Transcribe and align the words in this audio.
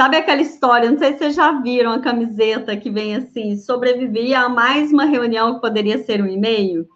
Sabe 0.00 0.16
aquela 0.16 0.40
história? 0.40 0.90
Não 0.90 0.96
sei 0.96 1.12
se 1.12 1.18
vocês 1.18 1.34
já 1.34 1.52
viram 1.60 1.92
a 1.92 2.00
camiseta 2.00 2.74
que 2.74 2.88
vem 2.88 3.16
assim: 3.16 3.54
sobreviver 3.58 4.34
a 4.34 4.48
mais 4.48 4.90
uma 4.90 5.04
reunião 5.04 5.56
que 5.56 5.60
poderia 5.60 6.02
ser 6.02 6.22
um 6.22 6.26
e-mail? 6.26 6.88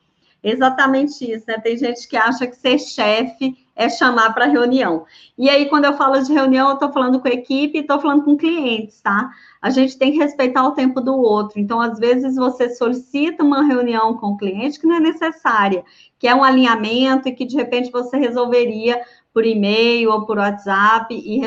Exatamente 0.43 1.31
isso, 1.31 1.45
né? 1.47 1.59
Tem 1.59 1.77
gente 1.77 2.09
que 2.09 2.17
acha 2.17 2.47
que 2.47 2.57
ser 2.57 2.79
chefe 2.79 3.55
é 3.77 3.91
chamar 3.91 4.33
para 4.33 4.47
reunião. 4.47 5.05
E 5.37 5.51
aí, 5.51 5.69
quando 5.69 5.85
eu 5.85 5.93
falo 5.99 6.19
de 6.23 6.33
reunião, 6.33 6.69
eu 6.69 6.75
estou 6.75 6.91
falando 6.93 7.21
com 7.21 7.29
equipe 7.29 7.77
e 7.77 7.81
estou 7.83 8.01
falando 8.01 8.25
com 8.25 8.39
clientes, 8.39 9.03
tá? 9.03 9.31
A 9.61 9.69
gente 9.69 9.99
tem 9.99 10.13
que 10.13 10.19
respeitar 10.19 10.67
o 10.67 10.73
tempo 10.73 10.99
do 10.99 11.15
outro. 11.15 11.61
Então, 11.61 11.83
às 11.83 11.99
vezes, 11.99 12.37
você 12.37 12.71
solicita 12.71 13.45
uma 13.45 13.65
reunião 13.65 14.17
com 14.17 14.29
o 14.29 14.37
cliente 14.39 14.81
que 14.81 14.87
não 14.87 14.97
é 14.97 15.01
necessária, 15.01 15.85
que 16.19 16.27
é 16.27 16.35
um 16.35 16.43
alinhamento 16.43 17.29
e 17.29 17.33
que, 17.33 17.45
de 17.45 17.55
repente, 17.55 17.93
você 17.93 18.17
resolveria 18.17 18.99
por 19.35 19.45
e-mail 19.45 20.13
ou 20.13 20.25
por 20.25 20.39
WhatsApp 20.39 21.13
e 21.13 21.41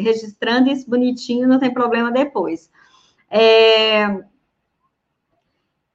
registrando 0.00 0.70
isso 0.70 0.88
bonitinho, 0.88 1.48
não 1.48 1.58
tem 1.58 1.74
problema 1.74 2.12
depois. 2.12 2.70
É... 3.28 4.22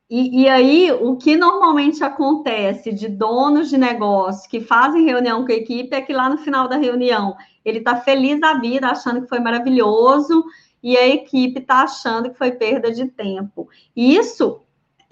E, 0.10 0.44
e, 0.44 0.50
aí, 0.50 0.92
o 0.92 1.18
que 1.18 1.36
normalmente 1.36 2.02
acontece 2.02 2.94
de 2.94 3.10
donos 3.10 3.70
de 3.70 3.78
negócio 3.78 4.50
que 4.50 4.62
fazem 4.62 5.04
reunião 5.04 5.46
com 5.46 5.52
a 5.52 5.56
equipe 5.56 5.94
é 5.94 6.02
que 6.02 6.14
lá 6.14 6.30
no 6.30 6.38
final 6.38 6.68
da 6.68 6.78
reunião 6.78 7.36
ele 7.64 7.80
está 7.80 7.98
feliz 7.98 8.40
da 8.40 8.54
vida, 8.54 8.88
achando 8.88 9.22
que 9.22 9.28
foi 9.28 9.40
maravilhoso, 9.40 10.46
e 10.82 10.96
a 10.98 11.06
equipe 11.08 11.60
está 11.60 11.82
achando 11.82 12.30
que 12.30 12.38
foi 12.38 12.54
perda 12.54 12.90
de 12.90 13.06
tempo. 13.06 13.68
Isso, 13.94 14.62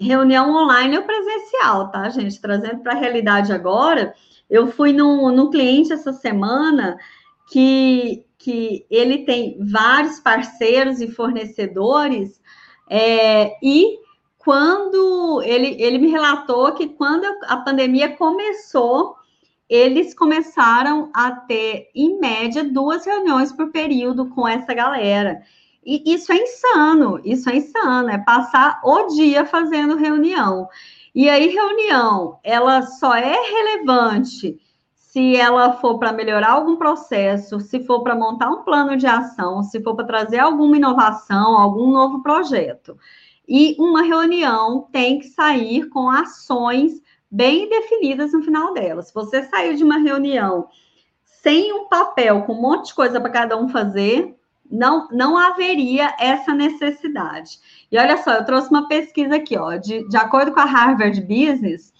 reunião 0.00 0.54
online 0.54 0.96
ou 0.96 1.04
presencial, 1.04 1.90
tá, 1.90 2.08
gente? 2.08 2.40
Trazendo 2.40 2.78
para 2.78 2.92
a 2.92 2.98
realidade 2.98 3.52
agora, 3.52 4.14
eu 4.48 4.68
fui 4.68 4.92
num, 4.92 5.30
num 5.30 5.50
cliente 5.50 5.92
essa 5.92 6.12
semana 6.12 6.96
que, 7.50 8.24
que 8.38 8.86
ele 8.90 9.24
tem 9.24 9.58
vários 9.70 10.20
parceiros 10.20 11.00
e 11.00 11.10
fornecedores, 11.10 12.40
é, 12.88 13.52
e 13.62 13.98
quando 14.38 15.42
ele, 15.42 15.76
ele 15.82 15.98
me 15.98 16.08
relatou 16.08 16.72
que 16.72 16.88
quando 16.90 17.24
a 17.48 17.56
pandemia 17.56 18.16
começou, 18.16 19.16
eles 19.68 20.14
começaram 20.14 21.10
a 21.12 21.32
ter, 21.32 21.88
em 21.94 22.20
média, 22.20 22.62
duas 22.62 23.04
reuniões 23.04 23.52
por 23.52 23.72
período 23.72 24.28
com 24.30 24.46
essa 24.46 24.72
galera. 24.72 25.40
E 25.84 26.14
isso 26.14 26.32
é 26.32 26.36
insano, 26.36 27.20
isso 27.24 27.50
é 27.50 27.56
insano, 27.56 28.08
é 28.10 28.18
passar 28.18 28.80
o 28.84 29.06
dia 29.08 29.44
fazendo 29.44 29.96
reunião. 29.96 30.68
E 31.16 31.30
aí, 31.30 31.48
reunião, 31.48 32.38
ela 32.44 32.82
só 32.82 33.14
é 33.16 33.32
relevante 33.32 34.60
se 34.94 35.34
ela 35.34 35.72
for 35.78 35.98
para 35.98 36.12
melhorar 36.12 36.50
algum 36.50 36.76
processo, 36.76 37.58
se 37.58 37.82
for 37.86 38.02
para 38.02 38.14
montar 38.14 38.50
um 38.50 38.64
plano 38.64 38.98
de 38.98 39.06
ação, 39.06 39.62
se 39.62 39.82
for 39.82 39.96
para 39.96 40.04
trazer 40.04 40.40
alguma 40.40 40.76
inovação, 40.76 41.56
algum 41.56 41.90
novo 41.90 42.22
projeto. 42.22 42.98
E 43.48 43.74
uma 43.78 44.02
reunião 44.02 44.90
tem 44.92 45.18
que 45.18 45.28
sair 45.28 45.88
com 45.88 46.10
ações 46.10 47.00
bem 47.30 47.66
definidas 47.66 48.34
no 48.34 48.42
final 48.42 48.74
dela. 48.74 49.00
Se 49.00 49.14
você 49.14 49.42
saiu 49.44 49.74
de 49.74 49.84
uma 49.84 49.96
reunião 49.96 50.68
sem 51.24 51.72
um 51.72 51.88
papel 51.88 52.42
com 52.42 52.52
um 52.52 52.60
monte 52.60 52.88
de 52.88 52.94
coisa 52.94 53.18
para 53.18 53.30
cada 53.30 53.56
um 53.56 53.70
fazer, 53.70 54.35
não, 54.70 55.08
não 55.10 55.36
haveria 55.36 56.14
essa 56.18 56.52
necessidade. 56.52 57.58
E 57.90 57.98
olha 57.98 58.16
só, 58.18 58.32
eu 58.32 58.44
trouxe 58.44 58.68
uma 58.70 58.88
pesquisa 58.88 59.36
aqui, 59.36 59.56
ó, 59.56 59.76
de, 59.76 60.08
de 60.08 60.16
acordo 60.16 60.52
com 60.52 60.60
a 60.60 60.64
Harvard 60.64 61.20
Business, 61.20 61.92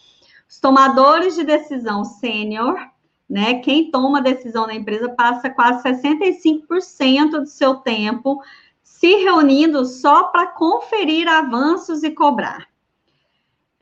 os 0.48 0.60
tomadores 0.60 1.34
de 1.34 1.44
decisão 1.44 2.04
sênior, 2.04 2.78
né, 3.28 3.54
quem 3.54 3.90
toma 3.90 4.22
decisão 4.22 4.66
na 4.66 4.74
empresa 4.74 5.08
passa 5.08 5.50
quase 5.50 5.82
65% 5.82 7.40
do 7.40 7.46
seu 7.46 7.76
tempo 7.76 8.40
se 8.82 9.16
reunindo 9.16 9.84
só 9.84 10.24
para 10.24 10.46
conferir 10.46 11.28
avanços 11.28 12.04
e 12.04 12.10
cobrar. 12.12 12.68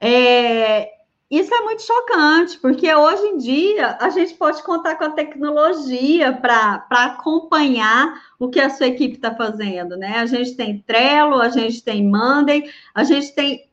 É, 0.01 0.94
isso 1.39 1.55
é 1.55 1.61
muito 1.63 1.83
chocante, 1.83 2.59
porque 2.59 2.95
hoje 2.95 3.23
em 3.27 3.39
dia 3.39 3.97
a 4.01 4.11
gente 4.11 4.35
pode 4.35 4.63
contar 4.63 4.97
com 4.97 5.05
a 5.05 5.11
tecnologia 5.11 6.33
para 6.33 6.85
acompanhar 6.91 8.23
o 8.39 8.49
que 8.49 8.61
a 8.61 8.71
sua 8.71 8.89
equipe 8.89 9.17
está 9.17 9.35
fazendo, 9.35 9.97
né? 9.97 10.19
A 10.19 10.27
gente 10.27 10.55
tem 10.55 10.81
Trello, 10.87 11.41
a 11.41 11.49
gente 11.49 11.83
tem 11.83 12.07
Monday, 12.07 12.71
a 12.95 13.05
gente 13.05 13.35
tem 13.35 13.69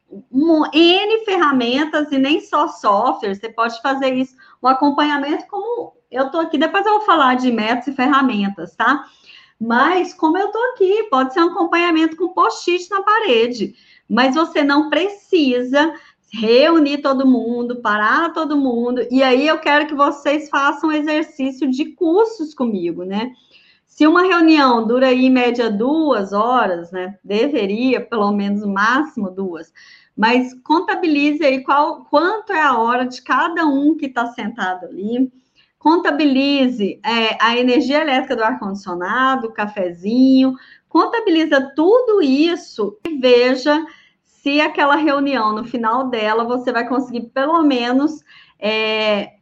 N 0.74 1.26
ferramentas 1.26 2.12
e 2.12 2.18
nem 2.18 2.42
só 2.42 2.68
software, 2.68 3.36
você 3.36 3.50
pode 3.50 3.82
fazer 3.82 4.14
isso, 4.14 4.36
um 4.62 4.68
acompanhamento 4.68 5.46
como 5.48 5.94
eu 6.10 6.26
estou 6.26 6.42
aqui, 6.42 6.58
depois 6.58 6.86
eu 6.86 6.94
vou 6.94 7.02
falar 7.02 7.36
de 7.36 7.52
métodos 7.52 7.88
e 7.88 7.94
ferramentas, 7.94 8.76
tá? 8.76 9.06
Mas, 9.60 10.14
como 10.14 10.38
eu 10.38 10.48
estou 10.48 10.62
aqui, 10.72 11.04
pode 11.10 11.34
ser 11.34 11.42
um 11.42 11.52
acompanhamento 11.52 12.18
com 12.18 12.34
post-it 12.34 12.90
na 12.90 13.02
parede, 13.04 13.76
mas 14.10 14.36
você 14.36 14.64
não 14.64 14.90
precisa 14.90 15.94
reunir 16.32 17.00
todo 17.00 17.28
mundo, 17.28 17.82
parar 17.82 18.34
todo 18.34 18.58
mundo, 18.58 19.06
e 19.12 19.22
aí 19.22 19.48
eu 19.48 19.60
quero 19.60 19.88
que 19.88 19.94
vocês 19.94 20.50
façam 20.50 20.90
um 20.90 20.94
exercício 20.94 21.70
de 21.70 21.94
cursos 21.94 22.54
comigo, 22.54 23.04
né? 23.04 23.32
Se 23.86 24.08
uma 24.08 24.24
reunião 24.24 24.88
dura 24.88 25.08
aí, 25.08 25.26
em 25.26 25.30
média 25.30 25.70
duas 25.70 26.32
horas, 26.32 26.92
né? 26.92 27.18
Deveria, 27.24 28.00
pelo 28.00 28.32
menos, 28.32 28.66
máximo 28.66 29.30
duas. 29.30 29.74
Mas 30.16 30.54
contabilize 30.64 31.44
aí 31.44 31.62
qual, 31.64 32.06
quanto 32.06 32.54
é 32.54 32.62
a 32.62 32.78
hora 32.78 33.06
de 33.06 33.22
cada 33.22 33.66
um 33.66 33.96
que 33.96 34.06
está 34.06 34.28
sentado 34.28 34.86
ali 34.86 35.32
contabilize 35.82 37.00
é, 37.04 37.44
a 37.44 37.58
energia 37.58 38.02
elétrica 38.02 38.36
do 38.36 38.44
ar-condicionado, 38.44 39.48
o 39.48 39.52
cafezinho, 39.52 40.54
contabiliza 40.88 41.74
tudo 41.76 42.22
isso 42.22 43.00
e 43.08 43.18
veja 43.18 43.84
se 44.42 44.60
aquela 44.60 44.96
reunião, 44.96 45.54
no 45.54 45.64
final 45.64 46.10
dela, 46.10 46.44
você 46.44 46.72
vai 46.72 46.88
conseguir 46.88 47.30
pelo 47.30 47.62
menos 47.62 48.24
é, 48.60 49.34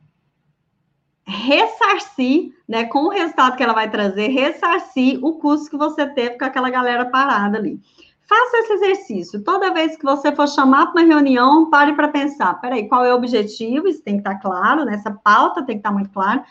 ressarcir, 1.25 2.53
né, 2.67 2.83
com 2.85 3.05
o 3.05 3.09
resultado 3.09 3.55
que 3.55 3.63
ela 3.63 3.73
vai 3.73 3.89
trazer, 3.89 4.27
ressarcir 4.27 5.23
o 5.23 5.39
custo 5.39 5.69
que 5.69 5.77
você 5.77 6.05
teve 6.05 6.37
com 6.37 6.43
aquela 6.43 6.69
galera 6.69 7.05
parada 7.05 7.57
ali. 7.57 7.79
Faça 8.27 8.57
esse 8.57 8.73
exercício. 8.73 9.43
Toda 9.43 9.73
vez 9.73 9.95
que 9.95 10.03
você 10.03 10.35
for 10.35 10.47
chamar 10.47 10.87
para 10.87 11.01
uma 11.01 11.07
reunião, 11.07 11.69
pare 11.69 11.93
para 11.93 12.09
pensar. 12.09 12.59
Peraí, 12.61 12.87
qual 12.87 13.05
é 13.05 13.13
o 13.13 13.17
objetivo? 13.17 13.87
Isso 13.87 14.03
tem 14.03 14.15
que 14.15 14.19
estar 14.19 14.35
tá 14.35 14.41
claro, 14.41 14.85
né? 14.85 14.95
Essa 14.95 15.11
pauta 15.11 15.63
tem 15.63 15.77
que 15.77 15.79
estar 15.79 15.89
tá 15.89 15.95
muito 15.95 16.11
clara. 16.11 16.43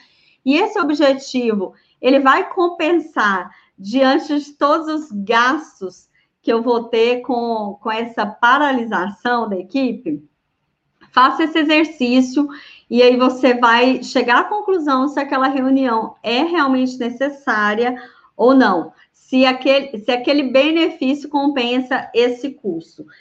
E 0.45 0.57
esse 0.57 0.79
objetivo, 0.81 1.75
ele 2.01 2.19
vai 2.19 2.49
compensar 2.49 3.51
diante 3.79 4.41
de 4.41 4.53
todos 4.55 4.89
os 4.89 5.13
gastos 5.13 6.08
que 6.49 6.53
eu 6.55 6.63
vou 6.63 6.85
ter 6.85 7.21
com, 7.21 7.79
com 7.79 7.93
essa 7.93 8.25
paralisação 8.25 9.51
da 9.51 9.59
equipe? 9.59 10.27
Faça 11.13 11.45
esse 11.45 11.59
exercício 11.59 12.49
e 12.89 13.03
aí 13.03 13.19
você 13.19 13.53
vai 13.53 14.03
chegar 14.03 14.39
à 14.41 14.45
conclusão 14.45 15.09
se 15.09 15.21
aquela 15.21 15.49
reunião 15.49 16.15
é 16.23 16.45
realmente 16.45 16.97
necessária 16.97 18.03
ou 18.35 18.55
não 18.55 18.95
se 19.13 19.45
aquele, 19.45 19.99
se 19.99 20.11
aquele 20.11 20.45
benefício 20.45 21.29
compensa 21.29 22.11
esse 22.15 22.49
custo. 22.53 23.05